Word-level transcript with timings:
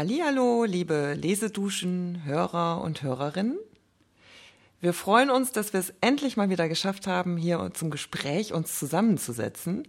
Hallihallo, 0.00 0.64
liebe 0.64 1.12
Leseduschen, 1.12 2.24
Hörer 2.24 2.80
und 2.80 3.02
Hörerinnen. 3.02 3.58
Wir 4.80 4.94
freuen 4.94 5.28
uns, 5.28 5.52
dass 5.52 5.74
wir 5.74 5.80
es 5.80 5.92
endlich 6.00 6.38
mal 6.38 6.48
wieder 6.48 6.70
geschafft 6.70 7.06
haben, 7.06 7.36
hier 7.36 7.70
zum 7.74 7.90
Gespräch 7.90 8.54
uns 8.54 8.78
zusammenzusetzen. 8.78 9.86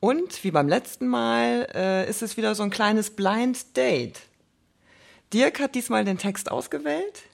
Und 0.00 0.44
wie 0.44 0.50
beim 0.50 0.66
letzten 0.66 1.08
Mal 1.08 1.68
äh, 1.74 2.08
ist 2.08 2.22
es 2.22 2.38
wieder 2.38 2.54
so 2.54 2.62
ein 2.62 2.70
kleines 2.70 3.10
Blind 3.10 3.76
Date. 3.76 4.22
Dirk 5.34 5.60
hat 5.60 5.74
diesmal 5.74 6.06
den 6.06 6.16
Text 6.16 6.50
ausgewählt. 6.50 7.24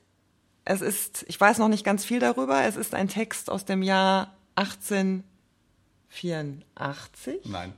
Es 0.65 0.81
ist, 0.81 1.25
ich 1.29 1.41
weiß 1.41 1.59
noch 1.59 1.69
nicht 1.69 1.85
ganz 1.85 2.05
viel 2.05 2.19
darüber, 2.19 2.65
es 2.65 2.75
ist 2.75 2.97
ein 2.97 3.07
Text 3.07 3.51
aus 3.51 3.67
dem 3.67 3.85
Jahr 3.85 4.35
1884. 4.57 7.43
Nein. 7.45 7.73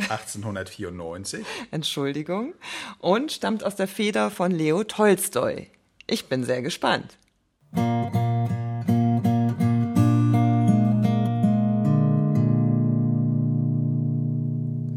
1894. 0.00 1.44
Entschuldigung. 1.70 2.54
Und 2.98 3.32
stammt 3.32 3.64
aus 3.64 3.76
der 3.76 3.88
Feder 3.88 4.30
von 4.30 4.50
Leo 4.50 4.84
Tolstoi. 4.84 5.68
Ich 6.06 6.28
bin 6.28 6.44
sehr 6.44 6.62
gespannt. 6.62 7.18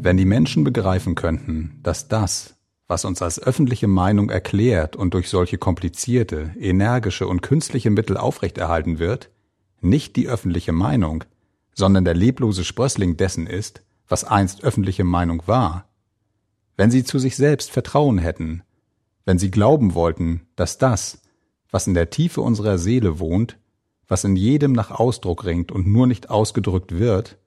Wenn 0.04 0.16
die 0.18 0.26
Menschen 0.26 0.64
begreifen 0.64 1.14
könnten, 1.14 1.80
dass 1.82 2.08
das, 2.08 2.56
was 2.86 3.06
uns 3.06 3.22
als 3.22 3.40
öffentliche 3.40 3.88
Meinung 3.88 4.28
erklärt 4.28 4.96
und 4.96 5.14
durch 5.14 5.30
solche 5.30 5.56
komplizierte, 5.56 6.54
energische 6.60 7.26
und 7.26 7.40
künstliche 7.40 7.90
Mittel 7.90 8.18
aufrechterhalten 8.18 8.98
wird, 8.98 9.30
nicht 9.80 10.16
die 10.16 10.28
öffentliche 10.28 10.72
Meinung, 10.72 11.24
sondern 11.74 12.04
der 12.04 12.14
leblose 12.14 12.64
Sprössling 12.64 13.16
dessen 13.16 13.46
ist, 13.46 13.82
was 14.08 14.24
einst 14.24 14.64
öffentliche 14.64 15.04
Meinung 15.04 15.42
war, 15.46 15.88
wenn 16.76 16.90
sie 16.90 17.04
zu 17.04 17.18
sich 17.18 17.36
selbst 17.36 17.70
Vertrauen 17.70 18.18
hätten, 18.18 18.62
wenn 19.24 19.38
sie 19.38 19.50
glauben 19.50 19.94
wollten, 19.94 20.46
dass 20.56 20.78
das, 20.78 21.22
was 21.70 21.86
in 21.86 21.94
der 21.94 22.10
Tiefe 22.10 22.40
unserer 22.40 22.78
Seele 22.78 23.18
wohnt, 23.18 23.58
was 24.06 24.24
in 24.24 24.36
jedem 24.36 24.72
nach 24.72 24.90
Ausdruck 24.90 25.44
ringt 25.44 25.72
und 25.72 25.86
nur 25.86 26.06
nicht 26.06 26.30
ausgedrückt 26.30 26.98
wird, 26.98 27.38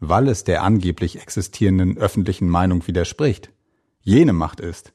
weil 0.00 0.28
es 0.28 0.44
der 0.44 0.62
angeblich 0.62 1.20
existierenden 1.20 1.96
öffentlichen 1.96 2.48
Meinung 2.48 2.86
widerspricht, 2.86 3.50
jene 4.00 4.32
Macht 4.32 4.60
ist, 4.60 4.92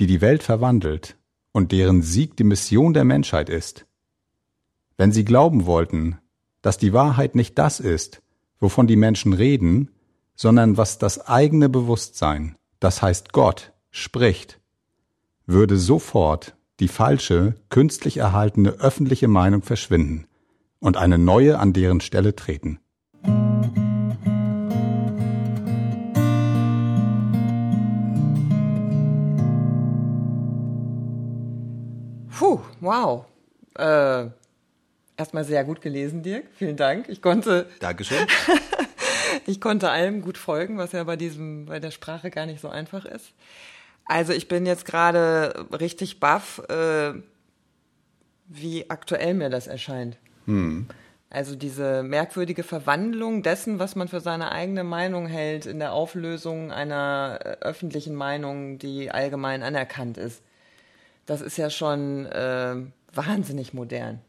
die 0.00 0.06
die 0.06 0.20
Welt 0.20 0.42
verwandelt 0.42 1.16
und 1.52 1.72
deren 1.72 2.02
Sieg 2.02 2.36
die 2.36 2.44
Mission 2.44 2.92
der 2.92 3.04
Menschheit 3.04 3.48
ist. 3.48 3.86
Wenn 4.96 5.12
sie 5.12 5.24
glauben 5.24 5.66
wollten, 5.66 6.18
dass 6.62 6.78
die 6.78 6.92
Wahrheit 6.92 7.34
nicht 7.34 7.58
das 7.58 7.80
ist, 7.80 8.22
wovon 8.60 8.86
die 8.86 8.96
Menschen 8.96 9.32
reden, 9.32 9.90
sondern 10.34 10.76
was 10.76 10.98
das 10.98 11.26
eigene 11.26 11.68
Bewusstsein, 11.68 12.56
das 12.80 13.02
heißt 13.02 13.32
Gott, 13.32 13.72
spricht, 13.90 14.60
würde 15.46 15.76
sofort 15.76 16.54
die 16.80 16.88
falsche, 16.88 17.54
künstlich 17.68 18.16
erhaltene 18.16 18.70
öffentliche 18.70 19.28
Meinung 19.28 19.62
verschwinden 19.62 20.26
und 20.80 20.96
eine 20.96 21.18
neue 21.18 21.58
an 21.58 21.72
deren 21.72 22.00
Stelle 22.00 22.34
treten. 22.34 22.80
Puh, 32.36 32.60
wow. 32.80 33.24
Äh, 33.78 34.26
erstmal 35.16 35.44
sehr 35.44 35.64
gut 35.64 35.80
gelesen, 35.80 36.22
Dirk. 36.22 36.46
Vielen 36.56 36.76
Dank. 36.76 37.08
Ich 37.08 37.22
konnte. 37.22 37.66
Dankeschön. 37.78 38.26
ich 39.46 39.60
konnte 39.60 39.90
allem 39.90 40.22
gut 40.22 40.38
folgen, 40.38 40.78
was 40.78 40.92
ja 40.92 41.04
bei 41.04 41.16
diesem, 41.16 41.66
bei 41.66 41.80
der 41.80 41.90
Sprache 41.90 42.30
gar 42.30 42.46
nicht 42.46 42.60
so 42.60 42.68
einfach 42.68 43.04
ist. 43.04 43.32
Also 44.04 44.32
ich 44.32 44.48
bin 44.48 44.66
jetzt 44.66 44.84
gerade 44.84 45.66
richtig 45.72 46.20
baff, 46.20 46.58
äh, 46.68 47.14
wie 48.46 48.90
aktuell 48.90 49.34
mir 49.34 49.50
das 49.50 49.66
erscheint. 49.66 50.18
Hm. 50.46 50.86
Also 51.30 51.56
diese 51.56 52.02
merkwürdige 52.02 52.62
Verwandlung 52.62 53.42
dessen, 53.42 53.78
was 53.78 53.96
man 53.96 54.08
für 54.08 54.20
seine 54.20 54.52
eigene 54.52 54.84
Meinung 54.84 55.26
hält, 55.26 55.66
in 55.66 55.78
der 55.78 55.92
Auflösung 55.92 56.70
einer 56.70 57.40
äh, 57.42 57.48
öffentlichen 57.60 58.14
Meinung, 58.14 58.78
die 58.78 59.10
allgemein 59.10 59.62
anerkannt 59.62 60.18
ist. 60.18 60.42
Das 61.26 61.40
ist 61.40 61.56
ja 61.56 61.70
schon 61.70 62.26
äh, 62.26 62.76
wahnsinnig 63.12 63.72
modern. 63.72 64.20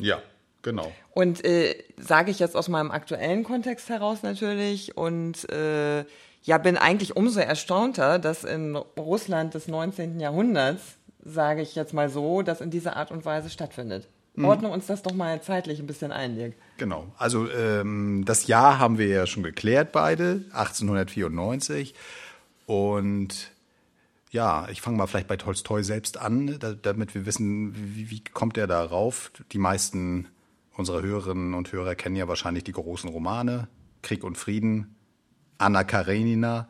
Ja, 0.00 0.22
genau. 0.62 0.90
Und 1.12 1.44
äh, 1.44 1.76
sage 1.98 2.30
ich 2.30 2.38
jetzt 2.38 2.56
aus 2.56 2.68
meinem 2.68 2.90
aktuellen 2.90 3.44
Kontext 3.44 3.88
heraus 3.88 4.22
natürlich 4.22 4.96
und 4.96 5.48
äh, 5.50 6.04
ja, 6.42 6.58
bin 6.58 6.76
eigentlich 6.76 7.16
umso 7.16 7.40
erstaunter, 7.40 8.18
dass 8.18 8.44
in 8.44 8.76
Russland 8.76 9.54
des 9.54 9.68
19. 9.68 10.20
Jahrhunderts, 10.20 10.96
sage 11.22 11.62
ich 11.62 11.74
jetzt 11.74 11.92
mal 11.92 12.08
so, 12.08 12.42
das 12.42 12.60
in 12.60 12.70
dieser 12.70 12.96
Art 12.96 13.10
und 13.10 13.24
Weise 13.24 13.50
stattfindet. 13.50 14.08
Mhm. 14.34 14.44
Ordne 14.46 14.68
uns 14.68 14.86
das 14.86 15.02
doch 15.02 15.12
mal 15.12 15.42
zeitlich 15.42 15.80
ein 15.80 15.86
bisschen 15.86 16.12
ein, 16.12 16.36
Dirk. 16.36 16.54
Genau. 16.78 17.06
Also 17.18 17.50
ähm, 17.50 18.24
das 18.24 18.46
Jahr 18.46 18.78
haben 18.78 18.98
wir 18.98 19.08
ja 19.08 19.26
schon 19.26 19.42
geklärt, 19.42 19.92
beide, 19.92 20.44
1894. 20.52 21.94
Und 22.66 23.50
ja, 24.30 24.68
ich 24.70 24.80
fange 24.80 24.96
mal 24.96 25.06
vielleicht 25.06 25.28
bei 25.28 25.36
Tolstoi 25.36 25.82
selbst 25.82 26.16
an, 26.16 26.58
da, 26.58 26.72
damit 26.72 27.14
wir 27.14 27.26
wissen, 27.26 27.74
wie, 27.74 28.10
wie 28.10 28.22
kommt 28.24 28.56
er 28.56 28.66
darauf. 28.66 29.32
Die 29.52 29.58
meisten 29.58 30.28
unserer 30.80 31.02
Hörerinnen 31.02 31.54
und 31.54 31.72
Hörer 31.72 31.94
kennen 31.94 32.16
ja 32.16 32.26
wahrscheinlich 32.26 32.64
die 32.64 32.72
großen 32.72 33.08
Romane, 33.08 33.68
Krieg 34.02 34.24
und 34.24 34.36
Frieden, 34.36 34.96
Anna 35.58 35.84
Karenina. 35.84 36.68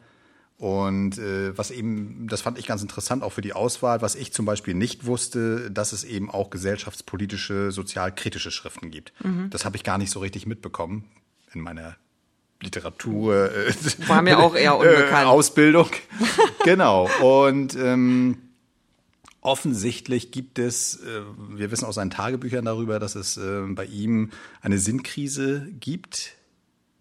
Und 0.59 1.17
äh, 1.17 1.57
was 1.57 1.71
eben, 1.71 2.27
das 2.29 2.43
fand 2.43 2.59
ich 2.59 2.67
ganz 2.67 2.83
interessant, 2.83 3.23
auch 3.23 3.33
für 3.33 3.41
die 3.41 3.55
Auswahl, 3.55 4.03
was 4.03 4.15
ich 4.15 4.35
zum 4.35 4.45
Beispiel 4.45 4.75
nicht 4.75 5.07
wusste, 5.07 5.71
dass 5.71 5.93
es 5.93 6.05
eben 6.05 6.31
auch 6.31 6.51
gesellschaftspolitische, 6.51 7.73
sozialkritische 7.73 8.51
Schriften 8.51 8.91
gibt. 8.91 9.15
Das 9.49 9.65
habe 9.65 9.79
ich 9.79 9.85
gar 9.85 9.97
nicht 9.97 10.11
so 10.11 10.21
richtig 10.21 10.47
mitbekommen 10.47 11.05
in 11.55 11.63
meiner 11.63 11.97
Literatur. 12.61 13.51
Äh, 13.55 13.73
War 14.07 14.21
mir 14.21 14.39
auch 14.39 14.55
eher 14.55 14.77
unbekannt. 14.79 15.27
Äh, 15.27 15.31
Ausbildung. 15.31 15.89
genau. 16.65 17.09
Und 17.23 17.75
ähm, 17.77 18.50
offensichtlich 19.43 20.31
gibt 20.31 20.59
es, 20.59 20.97
äh, 21.03 21.23
wir 21.51 21.71
wissen 21.71 21.85
aus 21.85 21.95
seinen 21.95 22.11
Tagebüchern 22.11 22.65
darüber, 22.65 22.99
dass 22.99 23.15
es 23.15 23.37
äh, 23.37 23.63
bei 23.69 23.87
ihm 23.87 24.31
eine 24.61 24.79
Sinnkrise 24.79 25.69
gibt. 25.81 26.33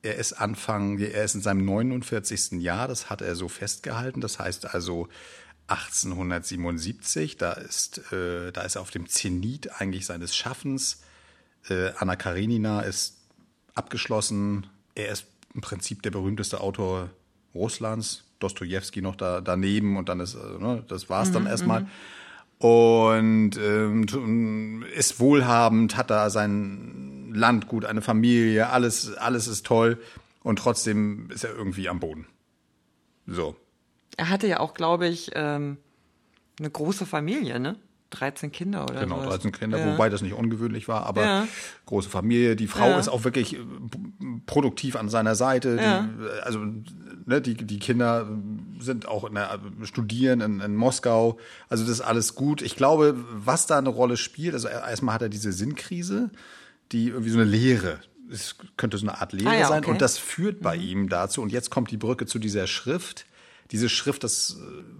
Er 0.01 0.15
ist 0.15 0.33
Anfang, 0.33 0.97
er 0.99 1.25
ist 1.25 1.35
in 1.35 1.41
seinem 1.41 1.65
49. 1.65 2.61
Jahr, 2.61 2.87
das 2.87 3.09
hat 3.09 3.21
er 3.21 3.35
so 3.35 3.49
festgehalten. 3.49 4.21
Das 4.21 4.39
heißt 4.39 4.73
also 4.73 5.09
1877, 5.67 7.37
da 7.37 7.51
ist, 7.53 8.11
äh, 8.13 8.51
da 8.51 8.61
ist 8.61 8.75
er 8.75 8.81
auf 8.81 8.91
dem 8.91 9.07
Zenit 9.07 9.81
eigentlich 9.81 10.05
seines 10.05 10.35
Schaffens. 10.35 11.03
Anna 11.97 12.15
Karenina 12.15 12.81
ist 12.81 13.17
abgeschlossen. 13.75 14.65
Er 14.95 15.09
ist 15.09 15.25
im 15.53 15.59
Prinzip 15.59 16.01
der 16.01 16.09
berühmteste 16.09 16.61
Autor 16.61 17.09
Russlands. 17.53 18.23
Dostoevsky 18.39 19.01
noch 19.01 19.17
da, 19.17 19.41
daneben 19.41 19.97
und 19.97 20.07
dann 20.07 20.21
ist, 20.21 20.35
ne, 20.35 20.85
das 20.87 21.09
war's 21.09 21.33
dann 21.33 21.45
erstmal. 21.45 21.85
Und 22.59 23.51
ähm, 23.57 24.83
ist 24.95 25.19
wohlhabend, 25.19 25.95
hat 25.95 26.09
da 26.09 26.29
sein 26.29 27.31
Landgut, 27.33 27.85
eine 27.85 28.01
Familie, 28.01 28.69
alles, 28.69 29.13
alles 29.15 29.47
ist 29.47 29.65
toll. 29.65 29.97
Und 30.43 30.59
trotzdem 30.59 31.29
ist 31.31 31.43
er 31.45 31.55
irgendwie 31.55 31.87
am 31.89 31.99
Boden. 31.99 32.25
So. 33.27 33.55
Er 34.17 34.29
hatte 34.29 34.47
ja 34.47 34.59
auch, 34.59 34.73
glaube 34.73 35.07
ich, 35.07 35.31
ähm, 35.35 35.77
eine 36.59 36.69
große 36.69 37.05
Familie, 37.05 37.59
ne? 37.59 37.77
13 38.09 38.51
Kinder 38.51 38.85
oder 38.85 39.01
Genau, 39.01 39.17
sowas. 39.21 39.35
13 39.35 39.51
Kinder, 39.51 39.77
Ja. 39.77 39.85
wobei 39.93 40.09
das 40.09 40.21
nicht 40.23 40.33
ungewöhnlich 40.33 40.87
war, 40.87 41.05
aber 41.05 41.23
Ja. 41.23 41.47
große 41.85 42.09
Familie. 42.09 42.55
Die 42.55 42.65
Frau 42.67 42.89
Ja. 42.89 42.99
ist 42.99 43.07
auch 43.07 43.23
wirklich 43.23 43.55
äh, 43.55 43.59
produktiv 44.47 44.95
an 44.95 45.09
seiner 45.09 45.35
Seite. 45.35 45.77
Die, 45.77 46.41
also 46.43 46.59
ne, 47.25 47.39
die, 47.41 47.53
die 47.53 47.77
Kinder 47.79 48.27
sind 48.79 49.07
auch 49.07 49.25
in 49.25 49.35
der, 49.35 49.59
studieren 49.83 50.41
in, 50.41 50.59
in 50.61 50.75
Moskau. 50.75 51.37
Also 51.67 51.83
das 51.83 51.93
ist 51.93 52.01
alles 52.01 52.35
gut. 52.35 52.61
Ich 52.61 52.75
glaube, 52.75 53.15
was 53.31 53.67
da 53.67 53.77
eine 53.77 53.89
Rolle 53.89 54.17
spielt, 54.17 54.53
also 54.53 54.67
erstmal 54.67 55.15
hat 55.15 55.21
er 55.21 55.29
diese 55.29 55.51
Sinnkrise, 55.51 56.29
die 56.91 57.09
irgendwie 57.09 57.29
so 57.29 57.39
eine 57.39 57.49
Lehre. 57.49 57.99
Es 58.31 58.55
könnte 58.77 58.97
so 58.97 59.07
eine 59.07 59.19
Art 59.19 59.33
Lehre 59.33 59.49
Ah 59.49 59.57
ja, 59.57 59.67
sein. 59.67 59.83
okay. 59.83 59.91
Und 59.91 60.01
das 60.01 60.17
führt 60.17 60.61
bei 60.61 60.75
ihm 60.75 61.09
dazu. 61.09 61.41
Und 61.41 61.51
jetzt 61.51 61.69
kommt 61.71 61.91
die 61.91 61.97
Brücke 61.97 62.25
zu 62.25 62.39
dieser 62.39 62.67
Schrift. 62.67 63.25
Diese 63.71 63.89
Schrift, 63.89 64.23
das, 64.23 64.57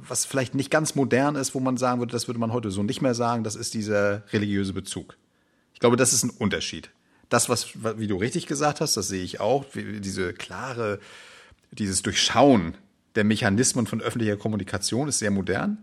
was 0.08 0.26
vielleicht 0.26 0.54
nicht 0.54 0.70
ganz 0.70 0.94
modern 0.96 1.36
ist, 1.36 1.56
wo 1.56 1.60
man 1.60 1.78
sagen 1.78 2.00
würde, 2.00 2.12
das 2.12 2.28
würde 2.28 2.40
man 2.40 2.54
heute 2.54 2.70
so 2.70 2.84
nicht 2.84 3.02
mehr 3.02 3.16
sagen, 3.16 3.44
das 3.44 3.56
ist 3.56 3.74
dieser 3.74 4.24
religiöse 4.32 4.74
Bezug. 4.74 5.18
Ich 5.74 5.80
glaube, 5.80 5.96
das 5.98 6.14
ist 6.14 6.24
ein 6.24 6.30
Unterschied. 6.30 6.92
Das, 7.30 7.50
was, 7.50 7.70
wie 7.98 8.08
du 8.08 8.18
richtig 8.18 8.48
gesagt 8.48 8.82
hast, 8.82 8.98
das 8.98 9.08
sehe 9.08 9.24
ich 9.24 9.40
auch, 9.40 9.66
diese 9.74 10.34
klare, 10.34 11.00
dieses 11.72 12.02
Durchschauen 12.02 12.76
der 13.16 13.24
Mechanismen 13.24 13.88
von 13.88 14.02
öffentlicher 14.02 14.38
Kommunikation 14.38 15.08
ist 15.08 15.20
sehr 15.20 15.32
modern. 15.32 15.80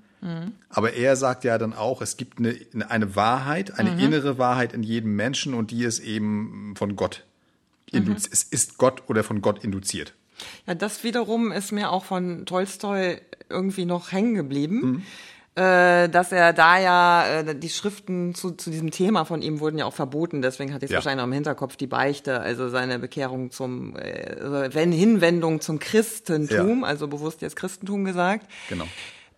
Aber 0.70 0.94
er 0.94 1.14
sagt 1.14 1.44
ja 1.44 1.56
dann 1.58 1.72
auch, 1.72 2.02
es 2.02 2.16
gibt 2.16 2.38
eine, 2.38 2.56
eine 2.88 3.14
Wahrheit, 3.14 3.78
eine 3.78 4.02
innere 4.02 4.38
Wahrheit 4.38 4.72
in 4.72 4.82
jedem 4.82 5.14
Menschen 5.14 5.54
und 5.54 5.70
die 5.70 5.84
ist 5.84 6.00
eben 6.00 6.74
von 6.76 6.96
Gott. 6.96 7.24
Induz 7.92 8.28
Es 8.30 8.42
ist 8.42 8.78
Gott 8.78 9.04
oder 9.08 9.22
von 9.22 9.40
Gott 9.40 9.62
induziert. 9.62 10.14
Ja, 10.66 10.74
das 10.74 11.04
wiederum 11.04 11.52
ist 11.52 11.70
mir 11.70 11.90
auch 11.90 12.04
von 12.04 12.44
Tolstoi 12.44 13.20
irgendwie 13.48 13.84
noch 13.84 14.10
hängen 14.10 14.34
geblieben. 14.34 15.04
Äh, 15.58 16.10
dass 16.10 16.32
er 16.32 16.52
da 16.52 16.78
ja, 16.78 17.26
äh, 17.40 17.54
die 17.58 17.70
Schriften 17.70 18.34
zu, 18.34 18.50
zu 18.50 18.68
diesem 18.68 18.90
Thema 18.90 19.24
von 19.24 19.40
ihm 19.40 19.58
wurden 19.60 19.78
ja 19.78 19.86
auch 19.86 19.94
verboten, 19.94 20.42
deswegen 20.42 20.74
hatte 20.74 20.84
ich 20.84 20.90
es 20.90 20.92
Ja. 20.92 20.98
wahrscheinlich 20.98 21.16
noch 21.22 21.28
im 21.28 21.32
Hinterkopf, 21.32 21.76
die 21.76 21.86
Beichte, 21.86 22.40
also 22.40 22.68
seine 22.68 22.98
Bekehrung 22.98 23.50
zum, 23.50 23.96
äh, 23.96 24.36
also 24.38 24.74
wenn 24.74 24.92
Hinwendung 24.92 25.62
zum 25.62 25.78
Christentum, 25.78 26.84
also 26.84 27.08
bewusst 27.08 27.40
jetzt 27.40 27.56
Christentum 27.56 28.04
gesagt. 28.04 28.46
Genau. 28.68 28.84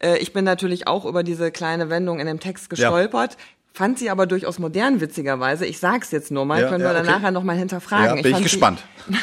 Äh, 0.01 0.19
ich 0.19 0.33
bin 0.33 0.45
natürlich 0.45 0.89
auch 0.89 1.05
über 1.05 1.23
diese 1.23 1.53
kleine 1.53 1.89
Wendung 1.89 2.19
in 2.19 2.27
dem 2.27 2.41
Text 2.41 2.69
gestolpert. 2.69 3.37
Fand 3.73 4.01
sie 4.01 4.11
aber 4.11 4.27
durchaus 4.27 4.59
modern, 4.59 5.01
witzigerweise. 5.01 5.67
Ich 5.67 5.79
sag's 5.79 6.11
jetzt 6.11 6.33
nur 6.33 6.45
mal, 6.45 6.63
Ja, 6.63 6.69
können 6.69 6.83
ja, 6.83 6.91
wir 6.91 6.95
dann 6.95 7.07
okay. 7.07 7.15
nachher 7.15 7.31
nochmal 7.31 7.57
hinterfragen. 7.57 8.17
Ja, 8.17 8.23
bin 8.23 8.27
ich 8.27 8.33
fand 8.33 8.43
gespannt. 8.43 8.83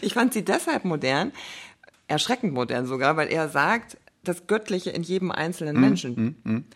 Ich 0.00 0.14
fand 0.14 0.34
sie 0.34 0.44
deshalb 0.44 0.84
modern, 0.84 1.30
erschreckend 2.08 2.52
modern 2.52 2.84
sogar, 2.86 3.16
weil 3.16 3.28
er 3.28 3.48
sagt, 3.48 3.96
das 4.24 4.46
Göttliche 4.46 4.90
in 4.90 5.02
jedem 5.02 5.28
Mhm, 5.28 5.32
einzelnen 5.32 5.80
Menschen. 5.80 6.66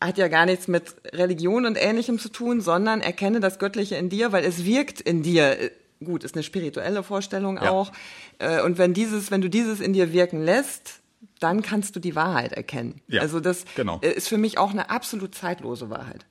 Hat 0.00 0.16
ja 0.16 0.28
gar 0.28 0.46
nichts 0.46 0.68
mit 0.68 0.94
Religion 1.12 1.66
und 1.66 1.76
Ähnlichem 1.76 2.18
zu 2.18 2.28
tun, 2.28 2.60
sondern 2.60 3.00
erkenne 3.00 3.40
das 3.40 3.58
Göttliche 3.58 3.96
in 3.96 4.08
dir, 4.08 4.30
weil 4.32 4.44
es 4.44 4.64
wirkt 4.64 5.00
in 5.00 5.22
dir. 5.22 5.56
Gut, 6.04 6.22
ist 6.22 6.36
eine 6.36 6.44
spirituelle 6.44 7.02
Vorstellung 7.02 7.56
Ja. 7.56 7.70
auch. 7.70 7.90
Äh, 8.38 8.62
Und 8.62 8.78
wenn 8.78 8.94
dieses, 8.94 9.32
wenn 9.32 9.40
du 9.40 9.50
dieses 9.50 9.80
in 9.80 9.92
dir 9.92 10.12
wirken 10.12 10.40
lässt, 10.44 11.00
dann 11.40 11.62
kannst 11.62 11.96
du 11.96 12.00
die 12.00 12.14
Wahrheit 12.14 12.52
erkennen. 12.52 13.00
Ja, 13.08 13.22
also 13.22 13.40
das 13.40 13.64
genau. 13.74 13.98
äh, 14.02 14.12
ist 14.12 14.28
für 14.28 14.38
mich 14.38 14.58
auch 14.58 14.70
eine 14.70 14.90
absolut 14.90 15.34
zeitlose 15.34 15.90
Wahrheit. 15.90 16.24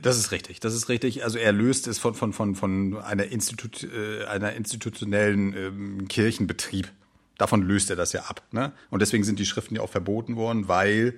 Das 0.00 0.18
ist 0.18 0.32
richtig, 0.32 0.58
das 0.58 0.74
ist 0.74 0.88
richtig. 0.88 1.22
Also 1.22 1.38
er 1.38 1.52
löst 1.52 1.86
es 1.86 1.98
von, 2.00 2.14
von, 2.14 2.32
von, 2.32 2.56
von 2.56 2.96
einer, 3.02 3.26
Institut, 3.26 3.84
äh, 3.84 4.24
einer 4.24 4.54
institutionellen 4.54 5.54
ähm, 5.56 6.08
Kirchenbetrieb. 6.08 6.90
Davon 7.38 7.62
löst 7.62 7.90
er 7.90 7.96
das 7.96 8.12
ja 8.12 8.22
ab. 8.22 8.42
Ne? 8.52 8.72
Und 8.90 9.00
deswegen 9.00 9.24
sind 9.24 9.38
die 9.38 9.46
Schriften 9.46 9.76
ja 9.76 9.82
auch 9.82 9.90
verboten 9.90 10.36
worden, 10.36 10.68
weil 10.68 11.14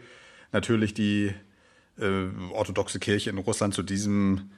natürlich 0.52 0.94
die 0.94 1.32
äh, 1.99 2.26
orthodoxe 2.52 2.99
Kirche 2.99 3.31
in 3.31 3.38
Russland 3.38 3.75
zu 3.75 3.82
diesem, 3.82 4.50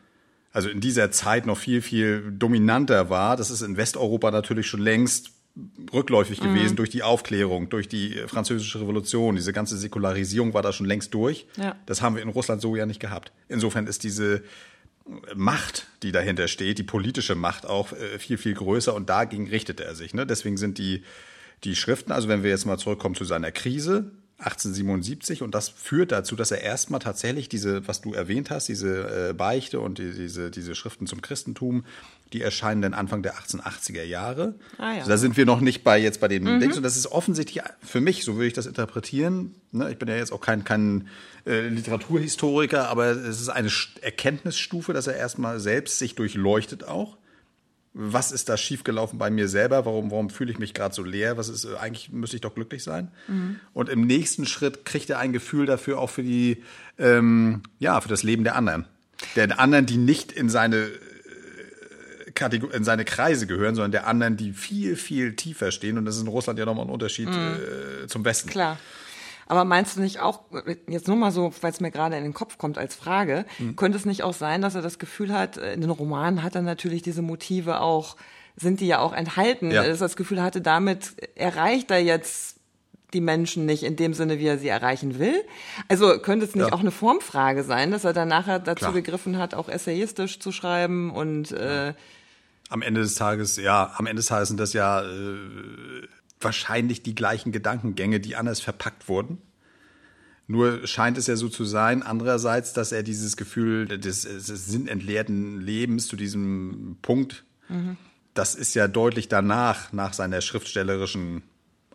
also 0.53 0.69
in 0.69 0.81
dieser 0.81 1.11
Zeit 1.11 1.47
noch 1.47 1.59
viel, 1.59 1.83
viel 1.83 2.33
dominanter 2.33 3.11
war. 3.11 3.37
Das 3.37 3.51
ist 3.51 3.63
in 3.63 3.77
Westeuropa 3.77 4.31
natürlich 4.31 4.67
schon 4.67 4.81
längst 4.81 5.33
rückläufig 5.93 6.41
gewesen 6.41 6.77
durch 6.77 6.91
die 6.91 7.03
Aufklärung, 7.03 7.71
durch 7.71 7.89
die 7.89 8.11
französische 8.27 8.81
Revolution. 8.81 9.37
Diese 9.37 9.55
ganze 9.55 9.79
Säkularisierung 9.79 10.53
war 10.53 10.61
da 10.61 10.73
schon 10.73 10.87
längst 10.87 11.15
durch. 11.15 11.47
Ja. 11.57 11.77
Das 11.87 12.03
haben 12.03 12.15
wir 12.15 12.23
in 12.23 12.29
Russland 12.29 12.61
so 12.61 12.77
ja 12.77 12.85
nicht 12.85 13.01
gehabt. 13.01 13.33
Insofern 13.49 13.87
ist 13.87 14.05
diese 14.05 14.43
Macht, 15.35 15.87
die 16.03 16.13
dahinter 16.13 16.49
steht, 16.49 16.79
die 16.79 16.83
politische 16.83 17.37
Macht 17.37 17.65
auch 17.65 17.93
äh, 17.93 18.19
viel, 18.19 18.39
viel 18.39 18.55
größer 18.55 18.93
und 18.95 19.09
dagegen 19.09 19.49
richtete 19.49 19.85
er 19.85 19.95
sich. 19.95 20.15
Ne? 20.15 20.27
Deswegen 20.27 20.57
sind 20.57 20.79
die, 20.79 21.05
die 21.65 21.77
Schriften, 21.77 22.13
also 22.13 22.29
wenn 22.29 22.43
wir 22.43 22.51
jetzt 22.51 22.67
mal 22.67 22.79
zurückkommen 22.79 23.15
zu 23.15 23.25
seiner 23.25 23.53
Krise, 23.53 24.13
1877 24.39 25.43
und 25.43 25.55
das 25.55 25.71
führt 25.71 26.13
dazu, 26.13 26.37
dass 26.37 26.51
er 26.51 26.61
erstmal 26.61 27.01
tatsächlich 27.01 27.49
diese, 27.49 27.89
was 27.89 28.03
du 28.03 28.13
erwähnt 28.13 28.51
hast, 28.51 28.69
diese 28.69 29.31
äh, 29.31 29.33
Beichte 29.33 29.81
und 29.81 29.97
die, 29.97 30.13
diese, 30.13 30.51
diese 30.51 30.75
Schriften 30.75 31.07
zum 31.07 31.23
Christentum, 31.23 31.87
die 32.35 32.43
erscheinen 32.43 32.83
dann 32.83 32.93
Anfang 32.93 33.23
der 33.23 33.35
1880er 33.37 34.03
Jahre. 34.03 34.57
Ah, 34.77 34.93
ja. 34.93 34.99
also 34.99 35.09
da 35.09 35.17
sind 35.17 35.39
wir 35.39 35.47
noch 35.47 35.63
nicht 35.63 35.85
bei 35.85 35.99
jetzt 35.99 36.21
bei 36.21 36.29
den 36.29 36.61
Dings 36.61 36.77
und 36.77 36.83
das 36.83 36.99
ist 36.99 37.07
offensichtlich 37.07 37.65
für 37.83 38.03
mich, 38.03 38.25
so 38.25 38.35
würde 38.35 38.49
ich 38.49 38.53
das 38.53 38.67
interpretieren. 38.67 39.55
Ne? 39.73 39.91
Ich 39.91 39.99
bin 39.99 40.09
ja 40.09 40.17
jetzt 40.17 40.33
auch 40.33 40.43
kein, 40.43 40.65
kein 40.65 41.09
äh, 41.47 41.69
Literaturhistoriker, 41.69 42.91
aber 42.91 43.07
es 43.07 43.41
ist 43.41 43.49
eine 43.49 43.71
Erkenntnisstufe, 44.03 44.93
dass 44.93 45.07
er 45.07 45.17
erstmal 45.17 45.61
selbst 45.61 45.99
sich 45.99 46.15
durchleuchtet 46.15 46.85
auch 46.85 47.17
was 47.99 48.31
ist 48.31 48.51
da 48.51 48.59
schiefgelaufen 48.59 49.19
bei 49.19 49.31
mir 49.31 49.49
selber? 49.49 49.87
Warum, 49.87 50.11
warum 50.11 50.29
fühle 50.29 50.53
ich 50.53 50.59
mich 50.59 50.75
gerade 50.75 50.95
so 50.95 51.03
leer? 51.03 51.39
Was 51.39 51.49
ist, 51.49 51.65
äh, 51.65 51.77
eigentlich 51.81 52.13
müsste 52.13 52.37
ich 52.37 52.43
doch 52.43 52.55
glücklich 52.55 52.83
sein. 52.83 53.09
Und 53.73 53.89
im 53.89 54.03
nächsten 54.03 54.45
Schritt 54.45 54.85
kriegt 54.85 55.09
er 55.09 55.19
ein 55.19 55.33
Gefühl 55.33 55.65
dafür 55.65 55.99
auch 55.99 56.11
für 56.11 56.23
die, 56.23 56.63
ähm, 56.99 57.63
ja, 57.79 57.99
für 58.03 58.11
das 58.11 58.23
Leben 58.23 58.45
der 58.45 58.55
anderen. 58.55 58.85
Der 59.35 59.59
anderen, 59.59 59.87
die 59.87 59.97
nicht 59.97 60.31
in 60.31 60.51
seine 60.51 60.77
äh, 60.77 62.31
Kategor 62.35 62.75
in 62.75 62.85
seine 62.85 63.07
Kreise 63.07 63.47
gehören, 63.47 63.75
sondern 63.75 63.93
der 63.93 64.07
anderen, 64.07 64.37
die 64.37 64.53
viel, 64.53 64.97
viel 64.97 65.35
tiefer 65.35 65.73
stehen. 65.73 65.97
Und 65.97 66.05
das 66.05 66.17
ist 66.17 66.23
in 66.23 66.29
Russland 66.29 66.59
ja 66.59 66.67
nochmal 66.67 66.85
ein 66.85 66.91
Unterschied 66.91 67.31
äh, 67.31 68.07
zum 68.09 68.27
Westen. 68.27 68.51
Klar. 68.51 68.79
Aber 69.47 69.65
meinst 69.65 69.97
du 69.97 70.01
nicht 70.01 70.21
auch, 70.21 70.41
jetzt 70.89 71.07
nur 71.09 71.17
mal 71.17 71.31
so, 71.31 71.53
weil 71.61 71.71
es 71.71 71.81
mir 71.81 71.91
gerade 71.91 72.17
in 72.17 72.25
den 72.25 72.35
Kopf 72.35 72.59
kommt 72.59 72.79
als 72.79 72.95
Frage, 72.95 73.45
Hm. 73.59 73.77
könnte 73.77 73.97
es 73.99 74.05
nicht 74.05 74.23
auch 74.23 74.35
sein, 74.35 74.61
dass 74.63 74.75
er 74.75 74.83
das 74.83 74.99
Gefühl 74.99 75.33
hat, 75.33 75.57
in 75.57 75.81
den 75.81 75.91
Romanen 75.91 76.43
hat 76.43 76.55
er 76.57 76.63
natürlich 76.63 77.03
diese 77.03 77.23
Motive 77.23 77.81
auch, 77.81 78.17
sind 78.57 78.81
die 78.81 78.87
ja 78.87 78.99
auch 79.01 79.13
enthalten, 79.13 79.71
Ja. 79.71 79.83
dass 79.85 80.01
er 80.01 80.07
das 80.07 80.17
Gefühl 80.17 80.43
hatte, 80.43 80.61
damit 80.61 81.15
erreicht 81.37 81.91
er 81.91 81.99
jetzt 82.03 82.57
die 83.13 83.21
Menschen 83.21 83.67
nicht 83.67 83.85
in 83.85 83.95
dem 83.95 84.15
Sinne, 84.15 84.41
wie 84.41 84.47
er 84.47 84.59
sie 84.59 84.67
erreichen 84.69 85.19
will. 85.21 85.45
Also 85.89 86.19
könnte 86.19 86.45
es 86.45 86.55
nicht 86.57 86.67
Ja. 86.69 86.73
auch 86.73 86.81
eine 86.81 86.91
Formfrage 86.91 87.63
sein, 87.63 87.93
dass 87.93 88.05
er 88.05 88.13
dann 88.13 88.27
nachher 88.29 88.59
dazu 88.59 88.81
Klar. 88.87 88.93
gegriffen 88.95 89.39
hat, 89.39 89.55
auch 89.55 89.69
essayistisch 89.69 90.41
zu 90.41 90.51
schreiben 90.51 91.13
und 91.13 91.53
äh, 91.53 91.95
Am 92.69 92.83
Ende 92.83 93.01
des 93.03 93.15
Tages, 93.15 93.59
ja, 93.59 93.93
am 93.97 94.07
Ende 94.07 94.17
des 94.21 94.27
Tages 94.27 94.49
sind 94.49 94.59
das 94.59 94.73
ja 94.73 95.01
äh, 95.03 95.07
wahrscheinlich 96.41 97.03
die 97.03 97.15
gleichen 97.15 97.53
Gedankengänge, 97.53 98.21
die 98.21 98.37
anders 98.37 98.61
verpackt 98.61 99.09
wurden. 99.09 99.39
Nur 100.49 100.87
scheint 100.87 101.19
es 101.19 101.27
ja 101.27 101.35
so 101.37 101.49
zu 101.49 101.65
sein, 101.65 102.03
andererseits, 102.03 102.73
dass 102.73 102.93
er 102.93 103.03
dieses 103.03 103.37
Gefühl 103.37 103.87
des, 103.87 104.23
des 104.23 104.47
sinnentleerten 104.47 105.61
Lebens 105.61 106.07
zu 106.07 106.15
diesem 106.15 106.99
Punkt, 107.03 107.45
das 108.35 108.55
ist 108.55 108.75
ja 108.75 108.87
deutlich 108.87 109.29
danach, 109.29 109.93
nach 109.93 110.13
seiner 110.13 110.41
schriftstellerischen 110.41 111.43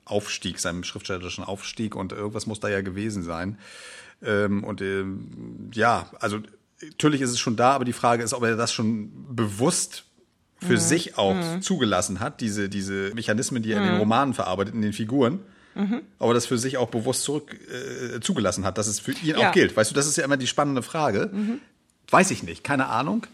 Aufstieg, 0.04 0.60
seinem 0.60 0.84
schriftstellerischen 0.84 1.44
Aufstieg 1.44 1.96
und 1.96 2.12
irgendwas 2.12 2.48
muss 2.48 2.60
da 2.60 2.68
ja 2.68 2.82
gewesen 2.82 3.24
sein. 3.24 3.58
Ähm, 4.22 4.64
und 4.64 4.82
ähm, 4.82 5.70
ja, 5.74 6.10
also 6.20 6.40
natürlich 6.82 7.22
ist 7.22 7.30
es 7.30 7.40
schon 7.40 7.56
da, 7.56 7.72
aber 7.72 7.86
die 7.86 7.94
Frage 7.94 8.24
ist, 8.24 8.34
ob 8.34 8.44
er 8.44 8.56
das 8.56 8.74
schon 8.74 9.36
bewusst 9.36 10.06
für 10.66 10.78
sich 10.78 11.18
auch 11.18 11.60
zugelassen 11.62 12.19
hat, 12.19 12.40
diese, 12.42 12.69
diese 12.69 13.13
Mechanismen, 13.16 13.63
die 13.63 13.72
er 13.72 13.78
in 13.80 13.84
den 13.90 13.98
Romanen 13.98 14.34
verarbeitet, 14.34 14.74
in 14.75 14.81
den 14.81 14.94
Figuren. 14.94 15.40
Aber 16.19 16.34
das 16.34 16.46
für 16.46 16.58
sich 16.58 16.78
auch 16.78 16.90
bewusst 16.90 17.24
zurück 17.24 17.58
äh, 17.72 18.19
zugelassen 18.19 18.66
hat, 18.66 18.78
dass 18.78 18.88
es 18.88 19.00
für 19.00 19.12
ihn 19.13 19.38
Ja. 19.38 19.50
auch 19.50 19.54
gilt. 19.54 19.75
Weißt 19.75 19.90
du, 19.90 19.96
das 19.96 20.06
ist 20.06 20.18
ja 20.18 20.25
immer 20.25 20.36
die 20.38 20.48
spannende 20.48 20.81
Frage. 20.84 21.31
Weiß 22.10 22.30
ich 22.31 22.44
nicht, 22.44 22.63
keine 22.63 22.88
Ahnung. 22.88 23.25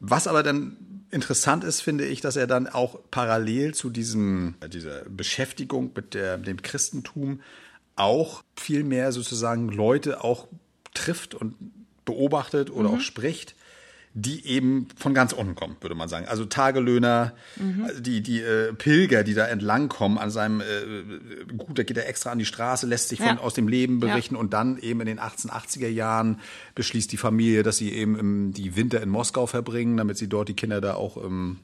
Was 0.00 0.28
aber 0.28 0.42
dann 0.44 0.76
interessant 1.10 1.64
ist, 1.64 1.80
finde 1.80 2.04
ich, 2.06 2.20
dass 2.20 2.36
er 2.36 2.46
dann 2.46 2.68
auch 2.68 3.00
parallel 3.10 3.74
zu 3.74 3.90
diesem, 3.90 4.54
äh, 4.60 4.68
dieser 4.68 5.02
Beschäftigung 5.08 5.90
mit 5.96 6.14
der, 6.14 6.38
dem 6.38 6.62
Christentum 6.62 7.40
auch 7.96 8.42
viel 8.56 8.84
mehr 8.84 9.10
sozusagen 9.10 9.68
Leute 9.70 10.22
auch 10.22 10.46
trifft 10.94 11.34
und 11.34 11.54
beobachtet 12.04 12.70
oder 12.70 12.90
auch 12.90 13.00
spricht, 13.00 13.54
die 14.14 14.44
eben 14.46 14.88
von 14.96 15.14
ganz 15.14 15.32
unten 15.32 15.54
kommen, 15.54 15.76
würde 15.80 15.94
man 15.94 16.08
sagen. 16.08 16.26
Also 16.26 16.44
Tagelöhner, 16.44 17.34
also 17.84 18.00
die, 18.00 18.22
die 18.22 18.40
äh, 18.40 18.72
Pilger, 18.72 19.22
die 19.22 19.34
da 19.34 19.46
entlang 19.46 19.88
kommen 19.88 20.18
an 20.18 20.30
seinem, 20.30 20.60
äh, 20.60 21.52
gut, 21.56 21.78
da 21.78 21.82
geht 21.82 21.96
er 21.96 22.08
extra 22.08 22.30
an 22.32 22.38
die 22.38 22.44
Straße, 22.44 22.86
lässt 22.86 23.10
sich 23.10 23.18
von, 23.20 23.36
Ja. 23.36 23.38
aus 23.38 23.54
dem 23.54 23.68
Leben 23.68 24.00
Ja. 24.00 24.08
berichten 24.08 24.34
und 24.36 24.52
dann 24.52 24.78
eben 24.78 25.00
in 25.00 25.06
den 25.06 25.20
1880er 25.20 25.88
Jahren 25.88 26.40
beschließt 26.74 27.12
die 27.12 27.16
Familie, 27.16 27.62
dass 27.62 27.76
sie 27.76 27.92
eben 27.92 28.18
im, 28.18 28.52
die 28.52 28.76
Winter 28.76 29.00
in 29.02 29.08
Moskau 29.10 29.46
verbringen, 29.46 29.96
damit 29.96 30.16
sie 30.18 30.28
dort 30.28 30.48
die 30.48 30.54
Kinder 30.56 30.80
da 30.80 30.94
auch 30.94 31.16
ähm, 31.22 31.60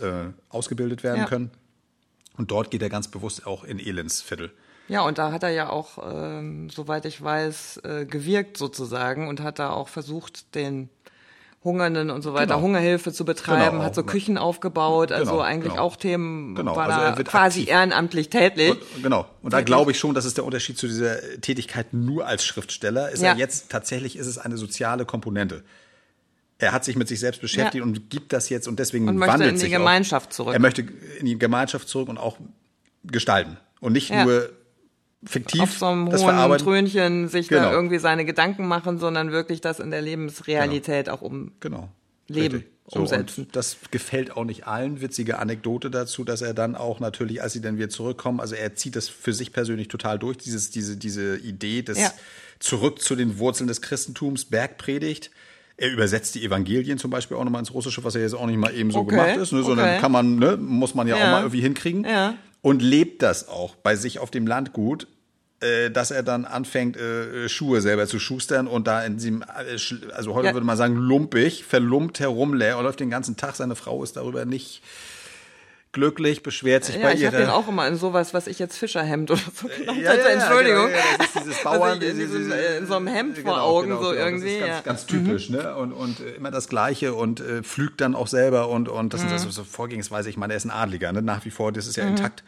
äh, 0.00 0.30
ausgebildet 0.48 1.02
werden 1.02 1.20
Ja. 1.22 1.26
können. 1.26 1.50
Und 2.36 2.50
dort 2.52 2.70
geht 2.70 2.82
er 2.82 2.88
ganz 2.88 3.08
bewusst 3.08 3.46
auch 3.46 3.64
in 3.64 3.78
Elendsviertel. 3.80 4.52
Ja, 4.86 5.02
und 5.02 5.18
da 5.18 5.32
hat 5.32 5.42
er 5.42 5.50
ja 5.50 5.68
auch, 5.68 5.98
ähm, 6.10 6.70
soweit 6.70 7.04
ich 7.04 7.20
weiß, 7.20 7.78
äh, 7.84 8.06
gewirkt 8.06 8.56
sozusagen 8.56 9.28
und 9.28 9.40
hat 9.42 9.58
da 9.58 9.68
auch 9.70 9.88
versucht, 9.88 10.54
den 10.54 10.88
Hungernden 11.64 12.10
und 12.10 12.22
so 12.22 12.34
weiter 12.34 12.54
Genau. 12.54 12.60
Hungerhilfe 12.60 13.12
zu 13.12 13.24
betreiben, 13.24 13.72
Genau, 13.78 13.84
hat 13.84 13.94
so. 13.94 14.04
Küchen 14.04 14.38
aufgebaut, 14.38 15.10
also 15.10 15.32
Genau, 15.32 15.42
eigentlich 15.42 15.72
genau. 15.72 15.82
auch 15.84 15.96
Themen, 15.96 16.54
Genau, 16.54 16.76
war 16.76 16.88
also 16.88 17.00
er 17.00 17.18
wird 17.18 17.28
quasi 17.28 17.60
aktiv. 17.62 17.72
ehrenamtlich 17.74 18.30
tätig. 18.30 18.74
Und, 18.94 19.02
genau. 19.02 19.26
Und 19.42 19.52
da 19.52 19.60
glaube 19.62 19.90
ich 19.90 19.98
schon, 19.98 20.14
das 20.14 20.24
ist 20.24 20.36
der 20.36 20.44
Unterschied 20.44 20.78
zu 20.78 20.86
dieser 20.86 21.16
Tätigkeit 21.40 21.92
nur 21.92 22.26
als 22.26 22.44
Schriftsteller. 22.44 23.10
Ist 23.10 23.22
Ja. 23.22 23.30
er 23.32 23.36
jetzt 23.36 23.70
tatsächlich 23.70 24.16
ist 24.16 24.26
es 24.28 24.38
eine 24.38 24.56
soziale 24.56 25.04
Komponente. 25.04 25.64
Er 26.58 26.72
hat 26.72 26.84
sich 26.84 26.96
mit 26.96 27.08
sich 27.08 27.20
selbst 27.20 27.40
beschäftigt 27.40 27.76
Ja. 27.76 27.82
und 27.82 28.08
gibt 28.08 28.32
das 28.32 28.48
jetzt 28.48 28.68
und 28.68 28.78
deswegen 28.78 29.08
Und 29.08 29.16
möchte 29.16 29.32
wandelt 29.34 29.50
in 29.50 29.56
die 29.56 29.60
sich 29.62 29.70
Gemeinschaft 29.72 30.30
auch, 30.30 30.34
zurück. 30.34 30.54
Er 30.54 30.60
möchte 30.60 30.82
in 31.18 31.26
die 31.26 31.38
Gemeinschaft 31.38 31.88
zurück 31.88 32.08
und 32.08 32.18
auch 32.18 32.36
gestalten 33.04 33.56
und 33.80 33.92
nicht 33.92 34.10
Ja. 34.10 34.24
nur 34.24 34.48
fiktiv 35.24 35.60
auf 35.62 35.78
so 35.78 35.86
einem 35.86 36.10
das 36.10 36.22
hohen. 36.22 36.58
Trönchen 36.58 37.28
sich 37.28 37.48
Genau. 37.48 37.62
da 37.62 37.72
irgendwie 37.72 37.98
seine 37.98 38.24
Gedanken 38.24 38.66
machen, 38.68 38.98
sondern 38.98 39.32
wirklich 39.32 39.60
das 39.60 39.80
in 39.80 39.90
der 39.90 40.02
Lebensrealität 40.02 41.08
auch 41.08 41.22
um. 41.22 41.52
Genau. 41.60 41.88
Leben 42.28 42.56
Richtig. 42.56 42.72
So, 42.90 43.00
umsetzen. 43.00 43.44
Und 43.44 43.56
das 43.56 43.76
gefällt 43.90 44.34
auch 44.36 44.44
nicht 44.44 44.66
allen. 44.66 45.00
Witzige 45.02 45.38
Anekdote 45.38 45.90
dazu, 45.90 46.24
dass 46.24 46.40
er 46.40 46.54
dann 46.54 46.74
auch 46.74 47.00
natürlich, 47.00 47.42
als 47.42 47.52
sie 47.52 47.60
dann 47.60 47.76
wieder 47.76 47.90
zurückkommen, 47.90 48.40
also 48.40 48.54
er 48.54 48.74
zieht 48.76 48.96
das 48.96 49.08
für 49.10 49.34
sich 49.34 49.52
persönlich 49.52 49.88
total 49.88 50.18
durch, 50.18 50.38
dieses, 50.38 50.70
diese, 50.70 50.96
diese 50.96 51.36
Idee 51.36 51.82
des 51.82 51.98
Ja. 51.98 52.10
zurück 52.60 53.02
zu 53.02 53.14
den 53.14 53.38
Wurzeln 53.38 53.66
des 53.68 53.82
Christentums, 53.82 54.46
Bergpredigt. 54.46 55.30
Er 55.76 55.92
übersetzt 55.92 56.34
die 56.34 56.44
Evangelien 56.44 56.98
zum 56.98 57.10
Beispiel 57.10 57.36
auch 57.36 57.44
nochmal 57.44 57.60
ins 57.60 57.72
Russische, 57.74 58.02
was 58.04 58.14
ja 58.14 58.20
jetzt 58.20 58.34
auch 58.34 58.46
nicht 58.46 58.56
mal 58.58 58.74
eben 58.74 58.90
so 58.90 59.00
Okay, 59.00 59.10
gemacht 59.10 59.36
ist, 59.36 59.52
ne, 59.52 59.62
sondern 59.62 59.86
okay. 59.90 60.00
kann 60.00 60.10
man, 60.10 60.36
ne, 60.36 60.56
muss 60.56 60.94
man 60.94 61.06
ja, 61.06 61.16
Ja. 61.18 61.24
auch 61.26 61.30
mal 61.32 61.40
irgendwie 61.42 61.60
hinkriegen. 61.60 62.04
Ja. 62.04 62.34
Und 62.60 62.82
lebt 62.82 63.22
das 63.22 63.48
auch 63.48 63.76
bei 63.76 63.96
sich 63.96 64.18
auf 64.18 64.30
dem 64.30 64.46
Landgut 64.46 65.06
äh, 65.60 65.90
dass 65.90 66.12
er 66.12 66.22
dann 66.22 66.44
anfängt, 66.44 66.96
äh, 66.96 67.48
Schuhe 67.48 67.80
selber 67.80 68.06
zu 68.06 68.20
schustern 68.20 68.68
und 68.68 68.86
da 68.86 69.04
in 69.04 69.16
diesem, 69.16 69.42
äh, 69.42 69.76
also 70.14 70.34
heute 70.34 70.48
Ja. 70.48 70.54
würde 70.54 70.66
man 70.66 70.76
sagen, 70.76 70.94
lumpig, 70.94 71.64
verlumpt 71.64 72.20
herumläuft 72.20 72.78
und 72.78 72.84
läuft 72.84 73.00
den 73.00 73.10
ganzen 73.10 73.36
Tag. 73.36 73.56
Seine 73.56 73.74
Frau 73.74 74.02
ist 74.04 74.16
darüber 74.16 74.44
nicht 74.44 74.82
glücklich, 75.98 76.42
beschwert 76.42 76.84
sich 76.84 76.94
Ja, 76.96 77.02
bei 77.02 77.14
ich 77.14 77.26
habe 77.26 77.36
den 77.38 77.48
auch 77.48 77.66
immer 77.68 77.86
in 77.88 77.96
sowas, 77.96 78.32
was 78.34 78.46
ich 78.46 78.58
jetzt 78.58 78.76
Fischerhemd 78.78 79.30
oder 79.32 79.40
so 79.54 79.66
genannt 79.68 79.98
Ja, 79.98 80.04
ja, 80.04 80.10
hätte. 80.12 80.20
ja, 80.22 80.28
Entschuldigung. 80.28 80.86
genau, 80.86 80.96
ja, 80.98 81.04
das 81.18 81.26
ist 81.26 81.38
dieses 81.44 81.56
Also 81.66 81.78
Bauern, 81.80 81.98
ich- 82.00 82.08
in, 82.08 82.16
diese- 82.18 82.26
diesem, 82.38 82.44
diese- 82.44 82.56
äh, 82.68 82.78
in 82.78 82.86
so 82.86 82.94
einem 82.94 83.06
Hemd 83.08 83.34
vor 83.38 83.44
Genau, 83.54 83.56
Augen, 83.66 83.88
genau, 83.88 84.02
so 84.02 84.10
genau. 84.10 84.22
irgendwie. 84.24 84.58
Das 84.60 84.68
ist. 84.68 84.68
Mhm. 84.68 84.68
ganz, 84.70 84.84
ganz 84.84 85.06
typisch, 85.06 85.50
ne? 85.50 85.74
Und, 85.76 85.92
und 85.92 86.20
äh, 86.20 86.30
immer 86.36 86.50
das 86.50 86.68
Gleiche 86.68 87.14
und 87.14 87.40
äh, 87.40 87.62
pflügt 87.62 88.00
dann 88.00 88.14
auch 88.14 88.28
selber 88.28 88.68
und, 88.68 88.88
und 88.88 89.12
das 89.12 89.24
Mhm. 89.24 89.38
so, 89.38 89.50
so 89.50 89.64
Vorgehensweise. 89.64 90.30
Ich 90.30 90.36
meine, 90.36 90.52
er 90.52 90.56
ist 90.56 90.64
ein 90.64 90.70
Adliger, 90.70 91.12
ne? 91.12 91.20
Nach 91.22 91.44
wie 91.44 91.50
vor, 91.50 91.72
das 91.72 91.86
ist 91.86 91.96
ja 91.96 92.04
intakt. 92.06 92.44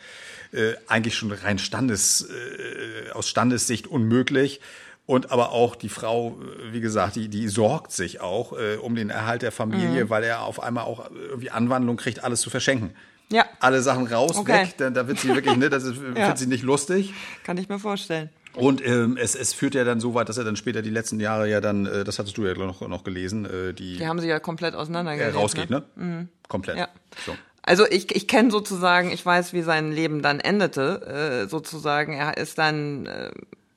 Äh, 0.52 0.73
eigentlich 0.87 1.14
schon 1.16 1.30
rein 1.33 1.59
Standes, 1.59 2.23
äh, 2.28 3.11
aus 3.12 3.28
Standessicht 3.28 3.87
unmöglich. 3.87 4.61
Und 5.07 5.33
aber 5.33 5.50
auch 5.50 5.75
die 5.75 5.88
Frau, 5.88 6.38
äh, 6.40 6.73
wie 6.73 6.80
gesagt, 6.80 7.16
die, 7.16 7.28
die 7.28 7.49
sorgt 7.49 7.90
sich 7.90 8.21
auch 8.21 8.52
äh, 8.57 8.76
um 8.76 8.95
den 8.95 9.11
Erhalt 9.11 9.42
der 9.42 9.50
Familie, 9.50 10.04
Mhm. 10.04 10.11
weil 10.11 10.23
er 10.23 10.42
auf 10.42 10.62
einmal 10.62 10.85
auch 10.85 11.11
irgendwie 11.12 11.50
Anwandlung 11.50 11.97
kriegt, 11.97 12.23
alles 12.23 12.40
zu 12.42 12.50
verschenken. 12.50 12.90
Ja. 13.32 13.44
Alle 13.60 13.80
Sachen 13.82 14.06
raus, 14.06 14.37
Okay. 14.37 14.52
weg, 14.52 14.75
da, 14.78 14.90
da 14.90 15.06
wird 15.06 15.18
sie 15.20 15.28
wirklich, 15.34 15.56
ne, 15.56 15.70
das 15.70 15.84
ist, 15.84 15.96
Ja. 16.14 16.14
findet 16.14 16.38
sie 16.38 16.46
nicht 16.46 16.62
lustig. 16.64 17.14
Kann 17.44 17.56
ich 17.58 17.68
mir 17.68 17.78
vorstellen. 17.78 18.30
Und 18.54 18.84
ähm, 18.84 19.16
es, 19.16 19.37
es 19.37 19.54
führt 19.54 19.75
ja 19.76 19.84
dann 19.84 20.00
so 20.00 20.14
weit, 20.14 20.28
dass 20.28 20.37
er 20.37 20.42
dann 20.42 20.56
später 20.56 20.82
die 20.82 20.90
letzten 20.90 21.20
Jahre 21.20 21.49
ja 21.49 21.60
dann, 21.60 21.87
äh, 21.87 22.02
das 22.02 22.18
hattest 22.18 22.37
du 22.37 22.44
ja 22.44 22.54
noch, 22.54 22.80
noch 22.88 23.04
gelesen, 23.04 23.44
äh, 23.44 23.72
die, 23.72 23.99
Die 23.99 24.06
haben 24.08 24.18
sie 24.18 24.26
ja 24.26 24.40
komplett 24.40 24.75
er 24.75 24.80
auseinandergelebt. 24.80 25.37
rausgeht, 25.37 25.70
ne? 25.70 25.84
ne? 25.94 26.26
Komplett. 26.49 26.76
Ja. 26.78 26.88
So. 27.25 27.37
Also 27.62 27.87
ich, 27.87 28.12
ich 28.16 28.26
kenne 28.26 28.50
sozusagen, 28.50 29.12
ich 29.12 29.25
weiß, 29.25 29.52
wie 29.52 29.62
sein 29.62 29.92
Leben 29.92 30.22
dann 30.22 30.40
endete, 30.40 31.42
äh, 31.44 31.49
sozusagen. 31.49 32.14
Er 32.14 32.37
ist 32.38 32.58
dann 32.58 33.06
äh, 33.06 33.30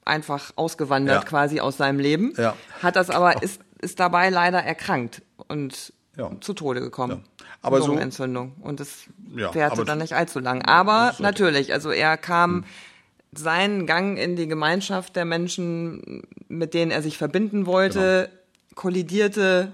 einfach 0.05 0.51
ausgewandert 0.55 1.24
Ja. 1.24 1.29
quasi 1.29 1.60
aus 1.60 1.77
seinem 1.77 2.00
Leben. 2.00 2.33
Ja. 2.38 2.55
Hat 2.81 2.95
das 2.95 3.12
aber, 3.12 3.43
ist, 3.43 3.62
ist 3.79 4.00
dabei 4.00 4.29
leider 4.31 4.60
erkrankt 4.63 5.22
und 5.50 5.93
Ja. 6.17 6.31
zu 6.41 6.53
Tode 6.53 6.79
gekommen. 6.81 7.24
Aber 7.63 7.82
so- 7.82 7.88
Lungenentzündung. 7.88 8.53
Und 8.62 8.79
es 8.79 9.05
Ja, 9.36 9.53
währte 9.55 9.84
dann 9.86 9.98
nicht 9.98 10.13
allzu 10.13 10.39
lang. 10.39 10.62
Aber 10.63 11.13
So- 11.17 11.24
natürlich, 11.24 11.74
also 11.74 11.89
er 11.89 12.17
kam 12.17 12.58
Hm. 12.58 12.63
seinen 13.36 13.88
Gang 13.88 14.17
in 14.20 14.36
die 14.36 14.48
Gemeinschaft 14.48 15.15
der 15.15 15.25
Menschen, 15.25 16.22
mit 16.50 16.75
denen 16.75 16.91
er 16.91 17.01
sich 17.01 17.17
verbinden 17.17 17.65
wollte, 17.65 18.29
Genau. 18.29 18.39
kollidierte 18.75 19.72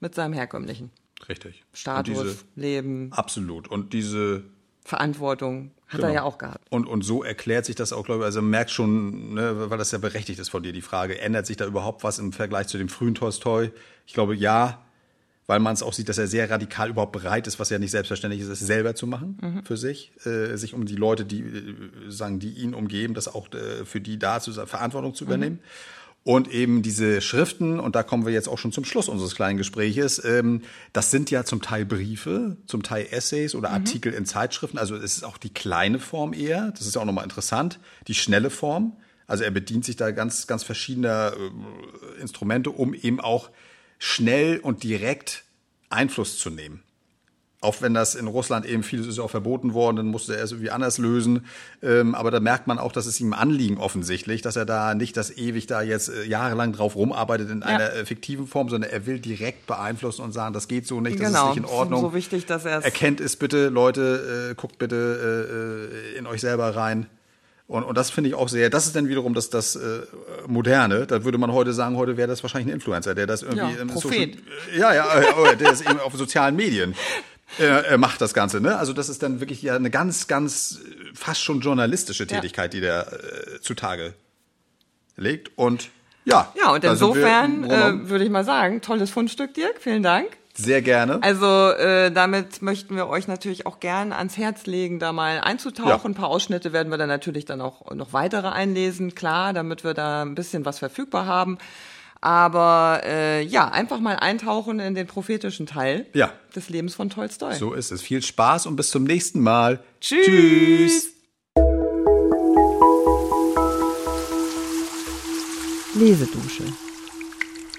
mit 0.00 0.14
seinem 0.14 0.32
herkömmlichen 0.34 0.90
Richtig. 1.28 1.64
Status, 1.72 2.22
diese, 2.22 2.36
Leben, 2.56 3.10
absolut. 3.12 3.68
Und 3.68 3.92
diese 3.94 4.42
Verantwortung 4.84 5.70
hat 5.86 5.96
Genau. 5.98 6.08
er 6.08 6.14
ja 6.14 6.22
auch 6.24 6.38
gehabt. 6.38 6.66
Und, 6.70 6.86
und 6.86 7.02
so 7.02 7.22
erklärt 7.22 7.64
sich 7.64 7.76
das 7.76 7.92
auch, 7.92 8.04
glaube 8.04 8.20
ich, 8.20 8.26
also 8.26 8.42
merkt 8.42 8.70
schon, 8.70 9.34
ne, 9.34 9.70
weil 9.70 9.78
das 9.78 9.92
ja 9.92 9.98
berechtigt 9.98 10.38
ist 10.38 10.48
von 10.50 10.62
dir, 10.62 10.72
die 10.72 10.82
Frage, 10.82 11.18
ändert 11.20 11.46
sich 11.46 11.56
da 11.56 11.66
überhaupt 11.66 12.02
was 12.04 12.18
im 12.18 12.32
Vergleich 12.32 12.66
zu 12.66 12.76
dem 12.78 12.88
frühen 12.88 13.14
Tolstoi? 13.14 13.70
Ich 14.06 14.14
glaube, 14.14 14.34
ja, 14.34 14.80
weil 15.50 15.58
man 15.58 15.74
es 15.74 15.82
auch 15.82 15.92
sieht, 15.92 16.08
dass 16.08 16.16
er 16.16 16.28
sehr 16.28 16.48
radikal 16.48 16.90
überhaupt 16.90 17.10
bereit 17.10 17.48
ist, 17.48 17.58
was 17.58 17.70
ja 17.70 17.80
nicht 17.80 17.90
selbstverständlich 17.90 18.40
ist, 18.40 18.46
es 18.46 18.60
selber 18.60 18.94
zu 18.94 19.08
machen 19.08 19.62
für 19.64 19.76
sich, 19.76 20.12
äh, 20.24 20.54
sich 20.54 20.74
um 20.74 20.86
die 20.86 20.94
Leute, 20.94 21.24
die 21.24 21.40
äh, 21.40 21.74
sagen, 22.06 22.38
die 22.38 22.50
ihn 22.50 22.72
umgeben, 22.72 23.14
das 23.14 23.26
auch 23.26 23.52
äh, 23.52 23.84
für 23.84 24.00
die 24.00 24.16
da 24.16 24.38
zu 24.38 24.52
Verantwortung 24.52 25.12
zu 25.12 25.24
übernehmen. 25.24 25.58
Und 26.22 26.52
eben 26.52 26.82
diese 26.82 27.20
Schriften, 27.20 27.80
und 27.80 27.96
da 27.96 28.04
kommen 28.04 28.26
wir 28.26 28.32
jetzt 28.32 28.48
auch 28.48 28.58
schon 28.58 28.70
zum 28.70 28.84
Schluss 28.84 29.08
unseres 29.08 29.34
kleinen 29.34 29.58
Gespräches, 29.58 30.24
ähm, 30.24 30.62
das 30.92 31.10
sind 31.10 31.32
ja 31.32 31.42
zum 31.42 31.62
Teil 31.62 31.84
Briefe, 31.84 32.56
zum 32.66 32.84
Teil 32.84 33.08
Essays 33.10 33.56
oder 33.56 33.70
Artikel 33.70 34.12
in 34.12 34.26
Zeitschriften. 34.26 34.78
Also 34.78 34.94
es 34.94 35.16
ist 35.16 35.24
auch 35.24 35.36
die 35.36 35.52
kleine 35.52 35.98
Form 35.98 36.32
eher, 36.32 36.70
das 36.78 36.86
ist 36.86 36.94
ja 36.94 37.00
auch 37.00 37.06
nochmal 37.06 37.24
interessant, 37.24 37.80
die 38.06 38.14
schnelle 38.14 38.50
Form. 38.50 38.92
Also 39.26 39.42
er 39.42 39.50
bedient 39.50 39.84
sich 39.84 39.96
da 39.96 40.12
ganz, 40.12 40.46
ganz 40.46 40.62
verschiedener 40.62 41.32
äh, 41.32 42.20
Instrumente, 42.20 42.70
um 42.70 42.94
eben 42.94 43.18
auch 43.18 43.50
schnell 44.00 44.58
und 44.58 44.82
direkt 44.82 45.44
Einfluss 45.90 46.38
zu 46.38 46.50
nehmen. 46.50 46.82
Auch 47.62 47.82
wenn 47.82 47.92
das 47.92 48.14
in 48.14 48.26
Russland 48.26 48.64
eben 48.64 48.82
vieles 48.82 49.06
ist 49.06 49.18
auch 49.18 49.28
verboten 49.30 49.74
worden, 49.74 49.96
dann 49.96 50.06
musste 50.06 50.34
er 50.34 50.42
es 50.44 50.52
irgendwie 50.52 50.70
anders 50.70 50.96
lösen. 50.96 51.44
Ähm, 51.82 52.14
aber 52.14 52.30
da 52.30 52.40
merkt 52.40 52.66
man 52.66 52.78
auch, 52.78 52.90
dass 52.90 53.04
es 53.04 53.20
ihm 53.20 53.34
Anliegen 53.34 53.76
offensichtlich, 53.76 54.40
dass 54.40 54.56
er 54.56 54.64
da 54.64 54.94
nicht 54.94 55.14
das 55.18 55.30
ewig 55.36 55.66
da 55.66 55.82
jetzt 55.82 56.08
äh, 56.08 56.24
jahrelang 56.24 56.72
drauf 56.72 56.96
rumarbeitet 56.96 57.50
in 57.50 57.62
einer 57.62 57.92
äh, 57.92 58.06
fiktiven 58.06 58.46
Form, 58.46 58.70
sondern 58.70 58.90
er 58.90 59.04
will 59.04 59.18
direkt 59.18 59.66
beeinflussen 59.66 60.22
und 60.22 60.32
sagen, 60.32 60.54
das 60.54 60.68
geht 60.68 60.86
so 60.86 61.02
nicht, 61.02 61.20
das 61.20 61.26
Genau, 61.28 61.50
ist 61.50 61.56
nicht 61.56 61.64
in 61.68 61.70
Ordnung. 61.70 62.00
so 62.00 62.14
wichtig, 62.14 62.46
dass 62.46 62.64
er 62.64 62.78
es- 62.78 62.84
Erkennt 62.86 63.20
es 63.20 63.36
bitte, 63.36 63.68
Leute, 63.68 64.48
äh, 64.52 64.54
guckt 64.54 64.78
bitte 64.78 65.90
äh, 66.14 66.18
in 66.18 66.26
euch 66.26 66.40
selber 66.40 66.74
rein. 66.74 67.04
Und, 67.70 67.84
und 67.84 67.96
das 67.96 68.10
finde 68.10 68.28
ich 68.28 68.34
auch 68.34 68.48
sehr, 68.48 68.68
das 68.68 68.86
ist 68.86 68.96
dann 68.96 69.08
wiederum 69.08 69.32
das, 69.32 69.48
das 69.48 69.76
äh, 69.76 70.00
Moderne. 70.48 71.06
Da 71.06 71.22
würde 71.22 71.38
man 71.38 71.52
heute 71.52 71.72
sagen, 71.72 71.96
heute 71.96 72.16
wäre 72.16 72.26
das 72.26 72.42
wahrscheinlich 72.42 72.72
ein 72.72 72.74
Influencer, 72.74 73.14
der 73.14 73.28
das 73.28 73.42
irgendwie 73.42 73.74
Ja, 73.76 73.80
im 73.80 73.86
Prophet. 73.86 74.34
Social, 74.34 74.76
ja, 74.76 74.92
ja, 74.92 75.52
äh, 75.52 75.56
der 75.56 75.70
ist 75.70 75.82
eben 75.82 76.00
auf 76.00 76.12
sozialen 76.14 76.56
Medien 76.56 76.96
äh, 77.60 77.94
äh, 77.94 77.96
macht 77.96 78.20
das 78.20 78.34
Ganze. 78.34 78.60
Ne? 78.60 78.76
Also 78.76 78.92
das 78.92 79.08
ist 79.08 79.22
dann 79.22 79.38
wirklich 79.38 79.62
ja 79.62 79.76
eine 79.76 79.88
ganz, 79.88 80.26
ganz 80.26 80.80
äh, 80.84 81.14
fast 81.14 81.42
schon 81.42 81.60
journalistische 81.60 82.26
Tätigkeit, 82.26 82.72
die 82.72 82.80
der 82.80 83.06
äh, 83.12 83.60
zutage 83.60 84.14
legt. 85.16 85.52
Und 85.56 85.90
ja, 86.24 86.52
Ja, 86.56 86.72
und 86.72 86.82
wir 86.82 86.90
insofern 86.90 87.70
äh, 87.70 88.08
würde 88.08 88.24
ich 88.24 88.30
mal 88.30 88.44
sagen, 88.44 88.80
tolles 88.80 89.10
Fundstück, 89.10 89.54
Dirk, 89.54 89.76
vielen 89.78 90.02
Dank. 90.02 90.26
Sehr 90.54 90.82
gerne. 90.82 91.22
Also 91.22 91.46
äh, 91.70 92.10
damit 92.10 92.60
möchten 92.62 92.96
wir 92.96 93.08
euch 93.08 93.28
natürlich 93.28 93.66
auch 93.66 93.80
gern 93.80 94.12
ans 94.12 94.36
Herz 94.36 94.66
legen, 94.66 94.98
da 94.98 95.12
mal 95.12 95.40
einzutauchen. 95.40 95.88
Ja. 95.88 96.00
Ein 96.04 96.14
paar 96.14 96.28
Ausschnitte 96.28 96.72
werden 96.72 96.90
wir 96.90 96.98
dann 96.98 97.08
natürlich 97.08 97.44
dann 97.44 97.60
auch 97.60 97.90
noch 97.94 98.12
weitere 98.12 98.48
einlesen, 98.48 99.14
klar, 99.14 99.52
damit 99.52 99.84
wir 99.84 99.94
da 99.94 100.22
ein 100.22 100.34
bisschen 100.34 100.64
was 100.64 100.78
verfügbar 100.78 101.26
haben. 101.26 101.58
Aber 102.22 103.00
äh, 103.04 103.42
ja, 103.42 103.68
einfach 103.68 103.98
mal 103.98 104.16
eintauchen 104.16 104.78
in 104.78 104.94
den 104.94 105.06
prophetischen 105.06 105.64
Teil 105.64 106.04
Ja. 106.12 106.30
des 106.54 106.68
Lebens 106.68 106.94
von 106.94 107.08
Tolstoi. 107.08 107.54
So 107.54 107.72
ist 107.72 107.92
es. 107.92 108.02
Viel 108.02 108.22
Spaß 108.22 108.66
und 108.66 108.76
bis 108.76 108.90
zum 108.90 109.04
nächsten 109.04 109.40
Mal. 109.40 109.80
Tschüss. 110.02 110.26
Tschüss. 110.26 111.06
Lesedusche. 115.94 116.64